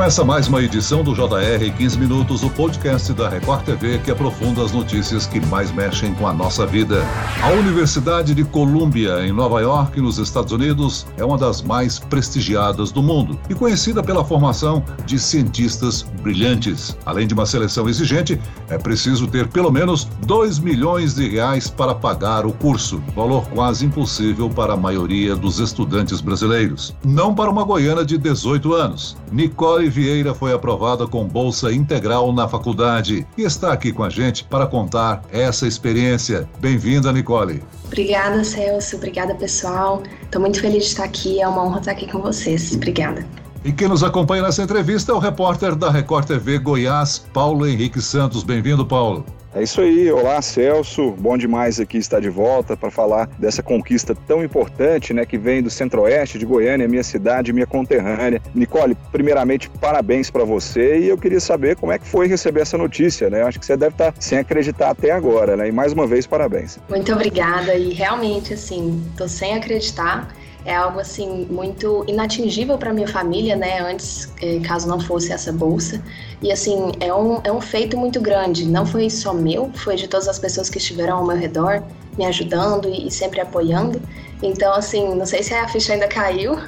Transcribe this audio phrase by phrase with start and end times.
[0.00, 4.64] Começa mais uma edição do JR 15 Minutos, o podcast da Record TV que aprofunda
[4.64, 7.04] as notícias que mais mexem com a nossa vida.
[7.42, 12.90] A Universidade de Columbia, em Nova York, nos Estados Unidos, é uma das mais prestigiadas
[12.90, 16.96] do mundo e conhecida pela formação de cientistas brilhantes.
[17.04, 18.40] Além de uma seleção exigente,
[18.70, 23.84] é preciso ter pelo menos 2 milhões de reais para pagar o curso, valor quase
[23.84, 26.96] impossível para a maioria dos estudantes brasileiros.
[27.04, 29.14] Não para uma goiana de 18 anos.
[29.30, 34.44] Nicole Vieira foi aprovada com bolsa integral na faculdade e está aqui com a gente
[34.44, 36.48] para contar essa experiência.
[36.60, 37.62] Bem-vinda, Nicole.
[37.84, 38.96] Obrigada, Celso.
[38.96, 40.02] Obrigada, pessoal.
[40.22, 41.40] Estou muito feliz de estar aqui.
[41.42, 42.72] É uma honra estar aqui com vocês.
[42.72, 43.26] Obrigada.
[43.64, 48.00] E quem nos acompanha nessa entrevista é o repórter da Record TV Goiás, Paulo Henrique
[48.00, 48.42] Santos.
[48.42, 49.26] Bem-vindo, Paulo.
[49.52, 54.14] É isso aí, olá Celso, bom demais aqui estar de volta para falar dessa conquista
[54.14, 58.40] tão importante, né, que vem do Centro-Oeste de Goiânia, minha cidade, minha conterrânea.
[58.54, 62.78] Nicole, primeiramente parabéns para você e eu queria saber como é que foi receber essa
[62.78, 63.42] notícia, né?
[63.42, 65.66] Eu acho que você deve estar sem acreditar até agora, né?
[65.66, 66.78] E mais uma vez parabéns.
[66.88, 70.32] Muito obrigada e realmente assim, tô sem acreditar
[70.64, 73.80] é algo assim muito inatingível para minha família, né?
[73.80, 76.02] Antes, eh, caso não fosse essa bolsa.
[76.42, 78.66] E assim, é um, é um feito muito grande.
[78.66, 81.82] Não foi só meu, foi de todas as pessoas que estiveram ao meu redor,
[82.16, 84.00] me ajudando e, e sempre apoiando.
[84.42, 86.58] Então, assim, não sei se a ficha ainda caiu,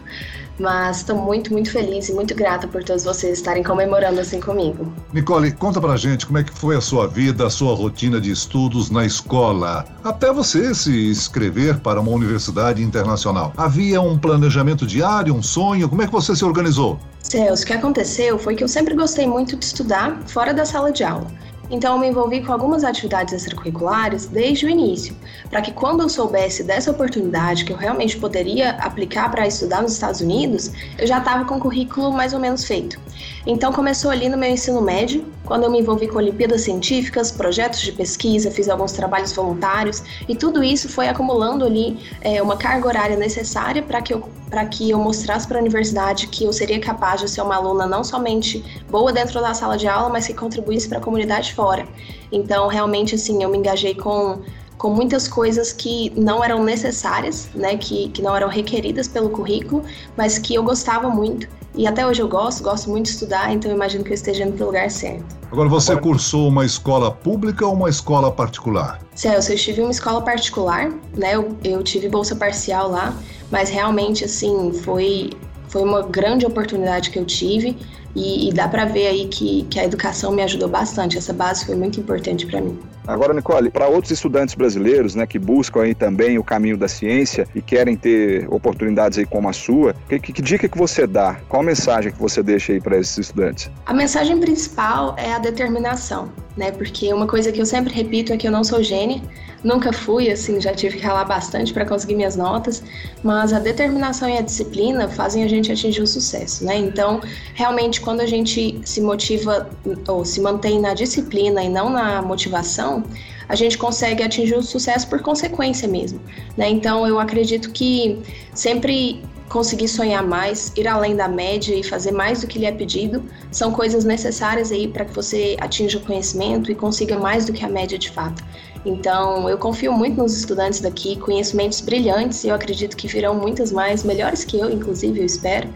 [0.62, 4.90] mas estou muito, muito feliz e muito grata por todos vocês estarem comemorando assim comigo.
[5.12, 8.30] Nicole, conta pra gente como é que foi a sua vida, a sua rotina de
[8.30, 13.52] estudos na escola, até você se inscrever para uma universidade internacional.
[13.56, 15.88] Havia um planejamento diário, um sonho?
[15.88, 16.98] Como é que você se organizou?
[17.20, 20.92] Celso, o que aconteceu foi que eu sempre gostei muito de estudar fora da sala
[20.92, 21.26] de aula.
[21.72, 25.16] Então, eu me envolvi com algumas atividades extracurriculares desde o início,
[25.48, 29.92] para que quando eu soubesse dessa oportunidade que eu realmente poderia aplicar para estudar nos
[29.92, 33.00] Estados Unidos, eu já estava com o currículo mais ou menos feito.
[33.46, 37.82] Então, começou ali no meu ensino médio, quando eu me envolvi com Olimpíadas Científicas, projetos
[37.82, 42.88] de pesquisa, fiz alguns trabalhos voluntários, e tudo isso foi acumulando ali é, uma carga
[42.88, 46.80] horária necessária para que eu para que eu mostrasse para a universidade que eu seria
[46.80, 50.32] capaz de ser uma aluna não somente boa dentro da sala de aula, mas que
[50.32, 51.86] contribuísse para a comunidade fora.
[52.30, 54.40] Então, realmente, assim, eu me engajei com
[54.78, 59.84] com muitas coisas que não eram necessárias, né, que, que não eram requeridas pelo currículo,
[60.16, 61.46] mas que eu gostava muito.
[61.74, 64.44] E até hoje eu gosto, gosto muito de estudar, então eu imagino que eu esteja
[64.44, 65.24] indo para o lugar certo.
[65.50, 69.00] Agora, você cursou uma escola pública ou uma escola particular?
[69.14, 73.14] Celso, eu tive uma escola particular, né, eu, eu tive bolsa parcial lá,
[73.50, 75.30] mas realmente, assim, foi,
[75.68, 77.76] foi uma grande oportunidade que eu tive
[78.14, 81.18] e, e dá para ver aí que, que a educação me ajudou bastante.
[81.18, 82.78] Essa base foi muito importante para mim.
[83.06, 87.48] Agora, Nicole, para outros estudantes brasileiros, né, que buscam aí também o caminho da ciência
[87.54, 91.40] e querem ter oportunidades aí como a sua, que, que, que dica que você dá?
[91.48, 93.70] Qual mensagem que você deixa aí para esses estudantes?
[93.86, 96.70] A mensagem principal é a determinação, né?
[96.70, 99.20] Porque uma coisa que eu sempre repito é que eu não sou gênia,
[99.62, 102.82] nunca fui, assim, já tive que ralar bastante para conseguir minhas notas,
[103.22, 106.76] mas a determinação e a disciplina fazem a gente atingir o sucesso, né?
[106.76, 107.20] Então,
[107.54, 109.70] realmente, quando a gente se motiva
[110.08, 113.04] ou se mantém na disciplina e não na motivação,
[113.48, 116.20] a gente consegue atingir o sucesso por consequência mesmo.
[116.56, 116.70] Né?
[116.70, 118.18] Então, eu acredito que
[118.54, 122.72] sempre conseguir sonhar mais, ir além da média e fazer mais do que lhe é
[122.72, 127.52] pedido, são coisas necessárias aí para que você atinja o conhecimento e consiga mais do
[127.52, 128.42] que a média de fato.
[128.84, 133.70] Então, eu confio muito nos estudantes daqui, conhecimentos brilhantes, e eu acredito que virão muitas
[133.70, 135.68] mais, melhores que eu, inclusive, eu espero,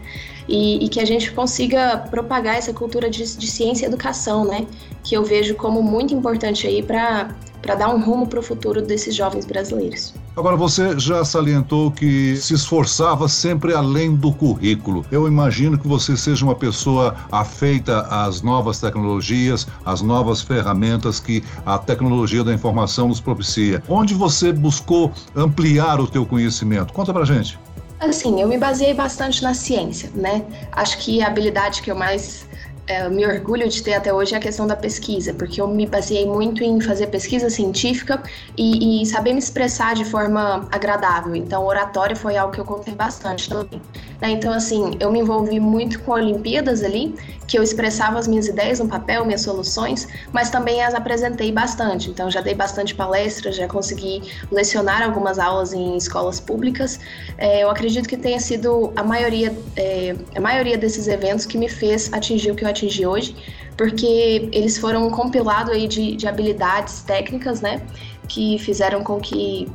[0.47, 4.65] e, e que a gente consiga propagar essa cultura de, de ciência e educação, né?
[5.03, 8.81] Que eu vejo como muito importante aí para para dar um rumo para o futuro
[8.81, 10.13] desses jovens brasileiros.
[10.37, 15.03] Agora, você já salientou que se esforçava sempre além do currículo.
[15.11, 21.43] Eu imagino que você seja uma pessoa afeita às novas tecnologias, às novas ferramentas que
[21.65, 23.81] a tecnologia da informação nos propicia.
[23.89, 26.93] Onde você buscou ampliar o teu conhecimento?
[26.93, 27.57] Conta pra gente.
[27.99, 30.45] Assim, eu me baseei bastante na ciência, né?
[30.71, 32.47] Acho que a habilidade que eu mais
[32.87, 35.85] é, me orgulho de ter até hoje é a questão da pesquisa, porque eu me
[35.85, 38.23] baseei muito em fazer pesquisa científica
[38.57, 41.35] e, e saber me expressar de forma agradável.
[41.35, 43.81] Então, oratório foi algo que eu contei bastante também.
[44.21, 44.31] Né?
[44.31, 47.13] Então, assim, eu me envolvi muito com Olimpíadas ali,
[47.45, 52.09] que eu expressava as minhas ideias no papel, minhas soluções, mas também as apresentei bastante.
[52.09, 56.99] Então, já dei bastante palestras, já consegui lecionar algumas aulas em escolas públicas.
[57.37, 61.69] É, eu acredito que tenha sido a maioria, é, a maioria desses eventos que me
[61.69, 63.35] fez atingir o que eu atingi hoje,
[63.75, 67.81] porque eles foram um compilado aí de, de habilidades técnicas, né,
[68.27, 69.67] que fizeram com que,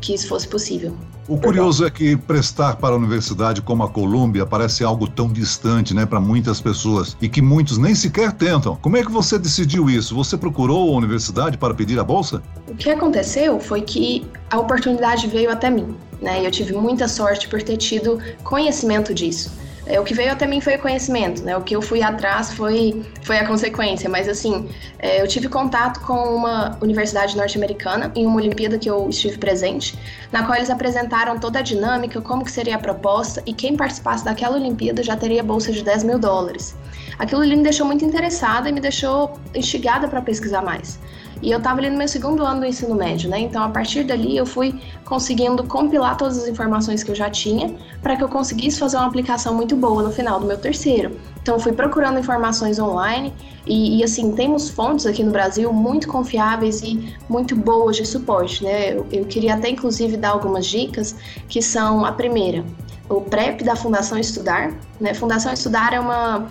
[0.00, 0.96] que isso fosse possível.
[1.28, 5.92] O curioso é que prestar para a universidade como a Colômbia parece algo tão distante,
[5.92, 8.76] né, para muitas pessoas e que muitos nem sequer tentam.
[8.76, 10.14] Como é que você decidiu isso?
[10.14, 12.40] Você procurou a universidade para pedir a bolsa?
[12.68, 16.46] O que aconteceu foi que a oportunidade veio até mim, né?
[16.46, 19.50] Eu tive muita sorte por ter tido conhecimento disso.
[19.86, 21.56] É, o que veio até mim foi o conhecimento, né?
[21.56, 24.10] O que eu fui atrás foi, foi a consequência.
[24.10, 24.68] Mas, assim,
[24.98, 29.96] é, eu tive contato com uma universidade norte-americana em uma Olimpíada que eu estive presente,
[30.32, 34.24] na qual eles apresentaram toda a dinâmica, como que seria a proposta, e quem participasse
[34.24, 36.74] daquela Olimpíada já teria bolsa de 10 mil dólares.
[37.18, 40.98] Aquilo ali me deixou muito interessada e me deixou instigada para pesquisar mais.
[41.42, 43.40] E eu estava ali no meu segundo ano do ensino médio, né?
[43.40, 47.74] Então, a partir dali, eu fui conseguindo compilar todas as informações que eu já tinha
[48.02, 51.16] para que eu conseguisse fazer uma aplicação muito boa no final do meu terceiro.
[51.42, 53.32] Então, fui procurando informações online
[53.66, 58.64] e, e, assim, temos fontes aqui no Brasil muito confiáveis e muito boas de suporte,
[58.64, 58.94] né?
[58.94, 61.14] Eu, eu queria até, inclusive, dar algumas dicas,
[61.48, 62.64] que são a primeira,
[63.08, 64.74] o PrEP da Fundação Estudar.
[65.00, 65.14] Né?
[65.14, 66.46] Fundação Estudar é uma,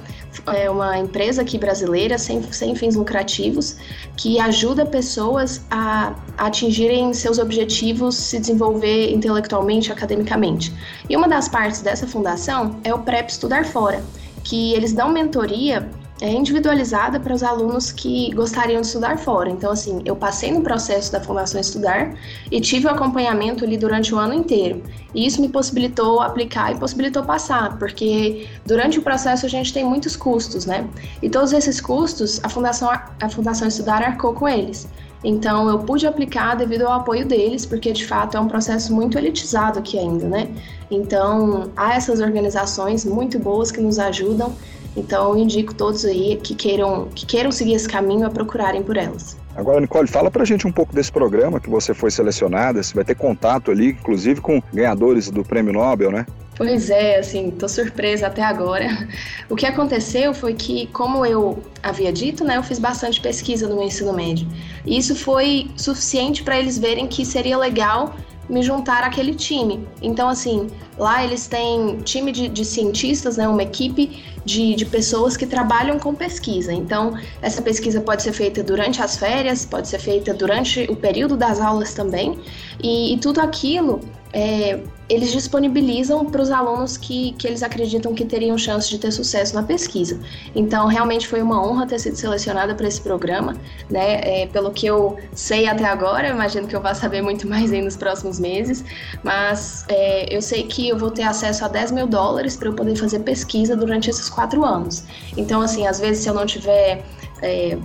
[0.48, 3.78] é uma empresa aqui brasileira sem, sem fins lucrativos
[4.16, 10.74] que ajuda pessoas a, a atingirem seus objetivos, se desenvolver intelectualmente, academicamente.
[11.10, 14.04] E uma das partes dessa fundação é o PrEP Estudar Fora,
[14.44, 15.90] que eles dão mentoria
[16.22, 19.50] é individualizada para os alunos que gostariam de estudar fora.
[19.50, 22.16] Então, assim, eu passei no processo da Fundação Estudar
[22.50, 24.82] e tive o acompanhamento ali durante o ano inteiro.
[25.14, 29.84] E isso me possibilitou aplicar e possibilitou passar, porque durante o processo a gente tem
[29.84, 30.88] muitos custos, né?
[31.22, 34.88] E todos esses custos, a Fundação, a Fundação Estudar arcou com eles.
[35.22, 39.18] Então, eu pude aplicar devido ao apoio deles, porque de fato é um processo muito
[39.18, 40.48] elitizado aqui ainda, né?
[40.90, 44.54] Então, há essas organizações muito boas que nos ajudam
[44.96, 48.98] então eu indico todos aí que queiram, que queiram seguir esse caminho a procurarem por
[48.98, 49.38] elas.
[49.56, 53.06] Agora, Nicole, fala pra gente um pouco desse programa que você foi selecionada, você vai
[53.06, 56.26] ter contato ali, inclusive com ganhadores do Prêmio Nobel, né?
[56.58, 58.86] Pois é, assim, tô surpresa até agora.
[59.48, 63.76] O que aconteceu foi que, como eu havia dito, né, eu fiz bastante pesquisa no
[63.76, 64.48] meu ensino médio.
[64.84, 68.16] E isso foi suficiente para eles verem que seria legal
[68.50, 69.88] me juntar àquele time.
[70.02, 75.36] Então, assim, lá eles têm time de, de cientistas, né, uma equipe de, de, pessoas
[75.36, 76.72] que trabalham com pesquisa.
[76.72, 81.36] Então, essa pesquisa pode ser feita durante as férias, pode ser feita durante o período
[81.36, 82.40] das aulas também,
[82.82, 84.00] e, e tudo aquilo
[84.36, 84.78] é,
[85.08, 89.56] eles disponibilizam para os alunos que, que eles acreditam que teriam chance de ter sucesso
[89.56, 90.20] na pesquisa.
[90.54, 93.56] Então, realmente foi uma honra ter sido selecionada para esse programa,
[93.90, 94.42] né?
[94.42, 97.82] É, pelo que eu sei até agora, imagino que eu vá saber muito mais aí
[97.82, 98.84] nos próximos meses,
[99.24, 102.74] mas é, eu sei que eu vou ter acesso a 10 mil dólares para eu
[102.74, 105.06] poder fazer pesquisa durante esses quatro anos.
[105.38, 107.06] Então, assim, às vezes se eu não tiver
[107.42, 107.78] é,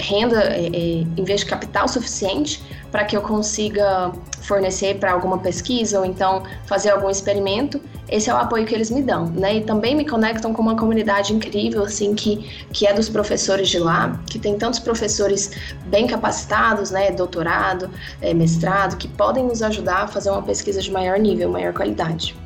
[0.00, 2.60] renda, é, é, em vez de capital suficiente
[2.92, 4.12] para que eu consiga
[4.42, 8.90] fornecer para alguma pesquisa ou então fazer algum experimento, esse é o apoio que eles
[8.90, 9.56] me dão, né?
[9.56, 13.78] E também me conectam com uma comunidade incrível, assim, que, que é dos professores de
[13.78, 15.50] lá, que tem tantos professores
[15.86, 17.10] bem capacitados, né?
[17.10, 17.88] Doutorado,
[18.20, 22.36] é, mestrado, que podem nos ajudar a fazer uma pesquisa de maior nível, maior qualidade.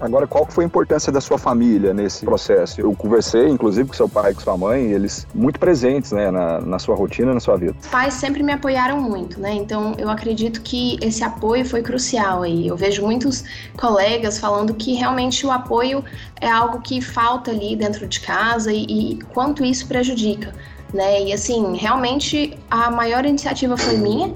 [0.00, 2.80] Agora, qual foi a importância da sua família nesse processo?
[2.80, 6.60] Eu conversei, inclusive, com seu pai e com sua mãe, eles muito presentes né, na,
[6.60, 7.74] na sua rotina, na sua vida.
[7.80, 9.52] Os pais sempre me apoiaram muito, né?
[9.52, 12.68] Então, eu acredito que esse apoio foi crucial aí.
[12.68, 13.44] Eu vejo muitos
[13.76, 16.04] colegas falando que realmente o apoio
[16.40, 20.54] é algo que falta ali dentro de casa e, e quanto isso prejudica,
[20.94, 21.22] né?
[21.24, 24.32] E assim, realmente a maior iniciativa foi minha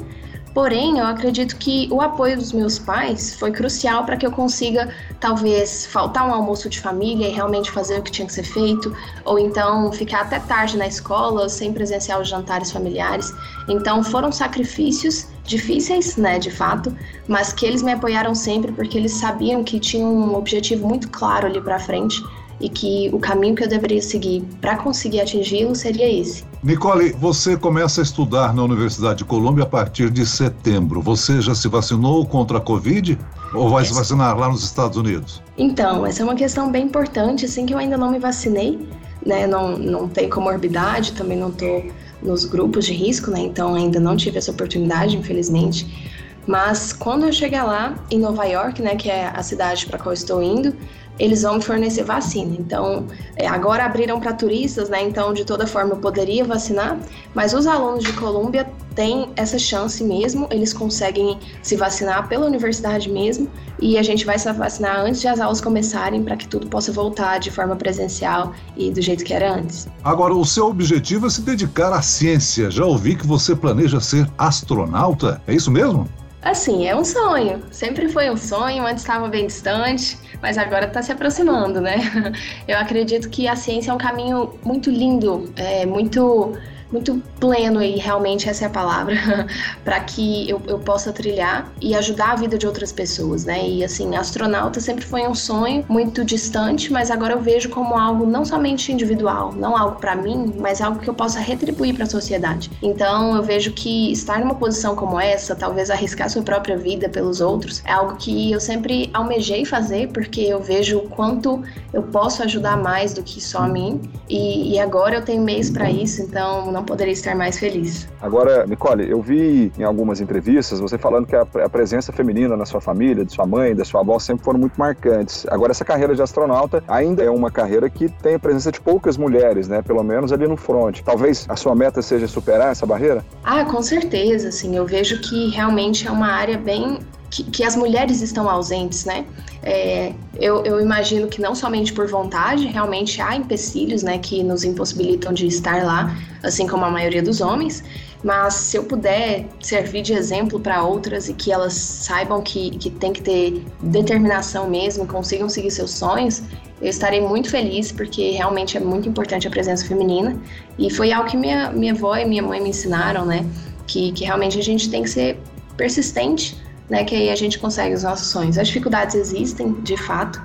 [0.54, 4.94] Porém, eu acredito que o apoio dos meus pais foi crucial para que eu consiga,
[5.18, 8.94] talvez, faltar um almoço de família e realmente fazer o que tinha que ser feito,
[9.24, 13.32] ou então ficar até tarde na escola sem presenciar os jantares familiares.
[13.66, 16.94] Então, foram sacrifícios difíceis, né, de fato,
[17.26, 21.46] mas que eles me apoiaram sempre porque eles sabiam que tinha um objetivo muito claro
[21.46, 22.22] ali para frente
[22.62, 26.44] e que o caminho que eu deveria seguir para conseguir atingi-lo seria esse.
[26.62, 31.02] Nicole, você começa a estudar na Universidade de Colômbia a partir de setembro.
[31.02, 33.18] Você já se vacinou contra a Covid
[33.52, 35.42] ou vai se vacinar lá nos Estados Unidos?
[35.58, 38.88] Então, essa é uma questão bem importante, assim que eu ainda não me vacinei,
[39.26, 39.44] né?
[39.46, 41.84] Não, não tenho comorbidade, também não estou
[42.22, 43.40] nos grupos de risco, né?
[43.40, 46.22] Então ainda não tive essa oportunidade, infelizmente.
[46.46, 50.12] Mas quando eu chegar lá em Nova York, né, que é a cidade para qual
[50.12, 50.74] estou indo,
[51.18, 52.56] eles vão fornecer vacina.
[52.58, 55.02] Então, é, agora abriram para turistas, né?
[55.02, 56.98] Então, de toda forma, eu poderia vacinar,
[57.34, 63.10] mas os alunos de Colômbia têm essa chance mesmo, eles conseguem se vacinar pela universidade
[63.10, 63.48] mesmo,
[63.80, 66.92] e a gente vai se vacinar antes de as aulas começarem para que tudo possa
[66.92, 69.88] voltar de forma presencial e do jeito que era antes.
[70.04, 72.70] Agora, o seu objetivo é se dedicar à ciência.
[72.70, 76.08] Já ouvi que você planeja ser astronauta, é isso mesmo?
[76.42, 77.62] Assim, é um sonho.
[77.70, 81.96] Sempre foi um sonho, antes estava bem distante, mas agora está se aproximando, né?
[82.66, 86.58] Eu acredito que a ciência é um caminho muito lindo, é muito
[86.92, 89.16] muito pleno e realmente essa é a palavra
[89.82, 93.66] para que eu, eu possa trilhar e ajudar a vida de outras pessoas, né?
[93.66, 98.26] E assim, astronauta sempre foi um sonho muito distante, mas agora eu vejo como algo
[98.26, 102.08] não somente individual, não algo para mim, mas algo que eu possa retribuir para a
[102.08, 102.70] sociedade.
[102.82, 107.40] Então eu vejo que estar numa posição como essa, talvez arriscar sua própria vida pelos
[107.40, 112.42] outros, é algo que eu sempre almejei fazer porque eu vejo o quanto eu posso
[112.42, 116.22] ajudar mais do que só a mim e, e agora eu tenho meios para isso,
[116.22, 118.08] então não não poderia estar mais feliz.
[118.20, 122.66] Agora, Nicole, eu vi em algumas entrevistas você falando que a, a presença feminina na
[122.66, 125.46] sua família, de sua mãe, da sua avó, sempre foram muito marcantes.
[125.48, 129.16] Agora, essa carreira de astronauta ainda é uma carreira que tem a presença de poucas
[129.16, 129.80] mulheres, né?
[129.80, 131.00] Pelo menos ali no front.
[131.02, 133.24] Talvez a sua meta seja superar essa barreira?
[133.44, 134.76] Ah, com certeza, assim.
[134.76, 136.98] Eu vejo que realmente é uma área bem
[137.32, 139.24] que, que, as mulheres estão ausentes, né?
[139.62, 144.64] É, eu, eu, imagino que não somente por vontade, realmente há empecilhos, né, que nos
[144.64, 147.82] impossibilitam de estar lá, assim como a maioria dos homens.
[148.22, 152.90] Mas se eu puder servir de exemplo para outras e que elas saibam que, que
[152.90, 156.42] tem que ter determinação mesmo, consigam seguir seus sonhos,
[156.82, 160.38] eu estarei muito feliz, porque realmente é muito importante a presença feminina.
[160.78, 163.46] E foi algo que minha, minha avó e minha mãe me ensinaram, né?
[163.86, 165.40] Que, que realmente a gente tem que ser
[165.76, 166.61] persistente
[166.92, 168.58] né, que aí a gente consegue os nossos sonhos.
[168.58, 170.42] As dificuldades existem, de fato,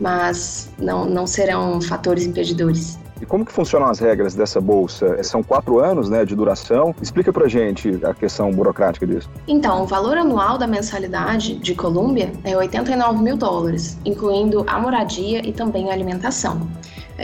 [0.00, 2.98] mas não, não serão fatores impedidores.
[3.20, 5.22] E como que funcionam as regras dessa bolsa?
[5.22, 6.92] São quatro anos né, de duração.
[7.00, 9.30] Explica pra gente a questão burocrática disso.
[9.46, 15.46] Então, o valor anual da mensalidade de Colômbia é 89 mil dólares, incluindo a moradia
[15.46, 16.68] e também a alimentação.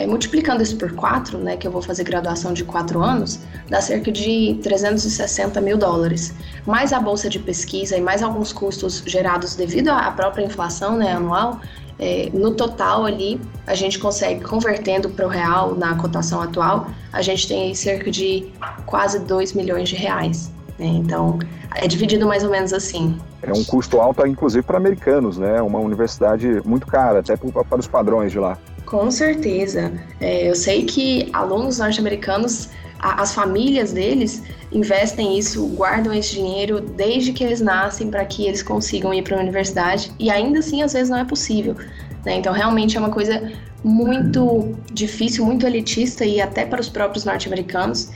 [0.00, 3.38] É, multiplicando isso por quatro, né, que eu vou fazer graduação de quatro anos,
[3.69, 6.33] dá cerca de 360 mil dólares.
[6.66, 11.12] Mais a bolsa de pesquisa e mais alguns custos gerados devido à própria inflação né,
[11.12, 11.61] anual,
[11.99, 17.21] é, no total ali a gente consegue, convertendo para o real na cotação atual, a
[17.21, 18.50] gente tem cerca de
[18.87, 20.50] quase 2 milhões de reais.
[20.78, 20.87] Né?
[20.87, 21.38] Então,
[21.75, 23.19] é dividido mais ou menos assim.
[23.42, 25.61] É um custo alto, inclusive, para americanos, né?
[25.62, 28.57] Uma universidade muito cara, até para os padrões de lá.
[28.90, 29.92] Com certeza.
[30.20, 34.42] É, eu sei que alunos norte-americanos, as famílias deles
[34.73, 39.37] investem isso, guardam esse dinheiro desde que eles nascem para que eles consigam ir para
[39.37, 41.76] a universidade e ainda assim às vezes não é possível.
[42.25, 42.35] Né?
[42.35, 43.52] Então realmente é uma coisa
[43.85, 48.11] muito difícil, muito elitista e até para os próprios norte-americanos.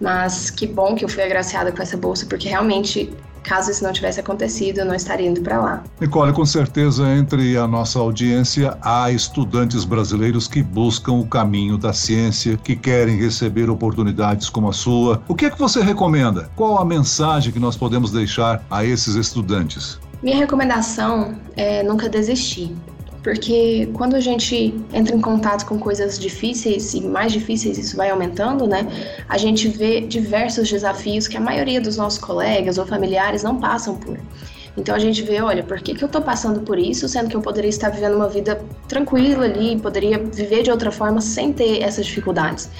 [0.00, 3.14] Mas que bom que eu fui agraciada com essa bolsa, porque realmente
[3.46, 5.84] Caso isso não tivesse acontecido, eu não estaria indo para lá.
[6.00, 11.92] Nicole, com certeza entre a nossa audiência há estudantes brasileiros que buscam o caminho da
[11.92, 15.22] ciência, que querem receber oportunidades como a sua.
[15.28, 16.50] O que é que você recomenda?
[16.56, 20.00] Qual a mensagem que nós podemos deixar a esses estudantes?
[20.20, 22.74] Minha recomendação é nunca desistir
[23.26, 28.08] porque quando a gente entra em contato com coisas difíceis e mais difíceis, isso vai
[28.08, 28.86] aumentando, né?
[29.28, 33.96] A gente vê diversos desafios que a maioria dos nossos colegas ou familiares não passam
[33.96, 34.16] por.
[34.76, 37.34] Então a gente vê, olha, por que, que eu tô passando por isso, sendo que
[37.34, 41.82] eu poderia estar vivendo uma vida tranquila ali, poderia viver de outra forma sem ter
[41.82, 42.70] essas dificuldades.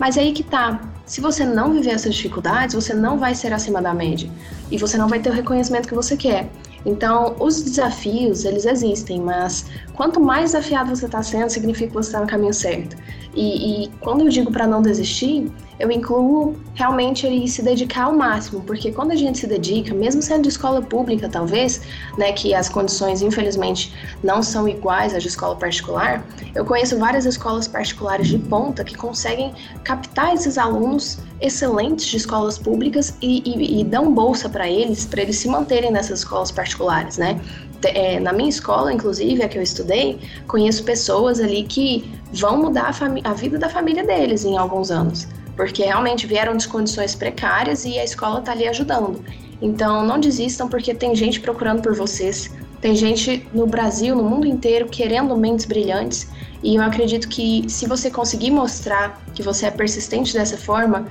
[0.00, 0.80] Mas é aí que tá.
[1.06, 4.28] Se você não viver essas dificuldades, você não vai ser acima da média.
[4.68, 6.50] E você não vai ter o reconhecimento que você quer.
[6.84, 12.08] Então, os desafios, eles existem, mas quanto mais desafiado você está sendo, significa que você
[12.08, 12.96] está no caminho certo.
[13.34, 18.12] E, e quando eu digo para não desistir, eu incluo realmente ele se dedicar ao
[18.14, 21.80] máximo, porque quando a gente se dedica, mesmo sendo de escola pública, talvez,
[22.18, 26.24] né, que as condições infelizmente não são iguais às de escola particular,
[26.54, 32.58] eu conheço várias escolas particulares de ponta que conseguem captar esses alunos excelentes de escolas
[32.58, 37.18] públicas e, e, e dão bolsa para eles, para eles se manterem nessas escolas particulares,
[37.18, 37.40] né?
[37.84, 42.94] É, na minha escola, inclusive, a que eu estudei, conheço pessoas ali que vão mudar
[43.24, 47.84] a, a vida da família deles em alguns anos porque realmente vieram de condições precárias
[47.84, 49.22] e a escola está ali ajudando.
[49.60, 54.46] Então, não desistam, porque tem gente procurando por vocês, tem gente no Brasil, no mundo
[54.46, 56.28] inteiro, querendo mentes brilhantes.
[56.62, 61.06] E eu acredito que se você conseguir mostrar que você é persistente dessa forma,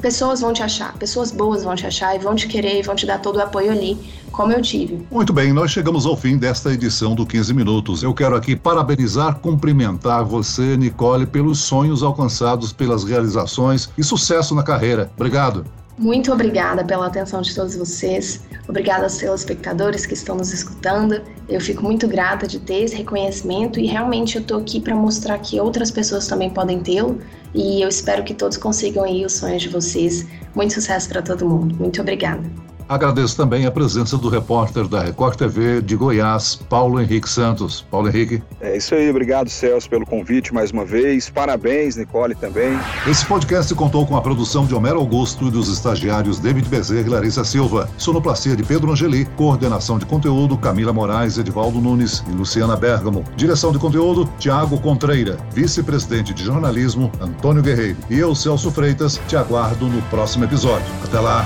[0.00, 2.94] pessoas vão te achar, pessoas boas vão te achar e vão te querer e vão
[2.94, 3.96] te dar todo o apoio ali,
[4.32, 5.06] como eu tive.
[5.10, 8.02] Muito bem, nós chegamos ao fim desta edição do 15 Minutos.
[8.02, 14.62] Eu quero aqui parabenizar, cumprimentar você, Nicole, pelos sonhos alcançados, pelas realizações e sucesso na
[14.62, 15.10] carreira.
[15.16, 15.64] Obrigado.
[15.98, 18.42] Muito obrigada pela atenção de todos vocês.
[18.68, 21.22] Obrigada aos telespectadores que estão nos escutando.
[21.48, 25.38] Eu fico muito grata de ter esse reconhecimento e realmente eu estou aqui para mostrar
[25.38, 27.18] que outras pessoas também podem tê-lo
[27.54, 30.26] e eu espero que todos consigam aí os sonhos de vocês.
[30.54, 31.74] Muito sucesso para todo mundo.
[31.76, 32.42] Muito obrigada.
[32.88, 37.84] Agradeço também a presença do repórter da Record TV de Goiás, Paulo Henrique Santos.
[37.90, 38.42] Paulo Henrique.
[38.60, 41.28] É isso aí, obrigado Celso pelo convite mais uma vez.
[41.28, 42.78] Parabéns, Nicole também.
[43.06, 47.10] Esse podcast contou com a produção de Homero Augusto e dos estagiários David Bezerra e
[47.10, 52.76] Larissa Silva, sonoplastia de Pedro Angeli, coordenação de conteúdo Camila Moraes, Edivaldo Nunes e Luciana
[52.76, 59.20] Bergamo, direção de conteúdo Tiago Contreira, vice-presidente de jornalismo Antônio Guerreiro e eu, Celso Freitas,
[59.26, 60.86] te aguardo no próximo episódio.
[61.04, 61.44] Até lá!